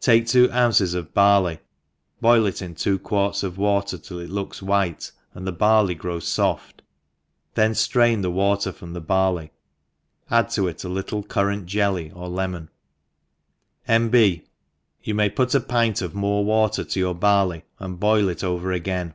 TAKE 0.00 0.26
two 0.26 0.52
ounces 0.52 0.92
of 0.92 1.14
barley, 1.14 1.58
boil 2.20 2.44
it 2.44 2.60
in 2.60 2.74
two 2.74 2.98
quarts 2.98 3.42
of 3.42 3.56
water 3.56 3.96
till 3.96 4.18
it 4.20 4.28
looks 4.28 4.60
white, 4.62 5.10
and 5.32 5.46
the 5.46 5.50
barley 5.50 5.96
grovi^ 5.96 6.20
ibft, 6.50 6.80
then 7.54 7.74
drain 7.88 8.20
the 8.20 8.30
water 8.30 8.70
from 8.70 8.92
the 8.92 9.00
bar 9.00 9.34
fey, 9.34 9.50
add 10.30 10.50
to 10.50 10.68
it 10.68 10.84
a 10.84 10.90
little 10.90 11.22
currant 11.22 11.64
jelly 11.64 12.10
or 12.10 12.28
lemon.— 12.28 12.68
JV. 13.88 14.10
B. 14.10 14.44
Yon 15.04 15.16
may 15.16 15.30
put 15.30 15.54
a 15.54 15.60
pint 15.60 16.00
inore 16.00 16.44
water 16.44 16.84
to 16.84 17.00
your 17.00 17.14
^ 17.14 17.18
barley, 17.18 17.64
and 17.78 17.98
boil 17.98 18.28
it 18.28 18.44
over 18.44 18.72
again. 18.72 19.14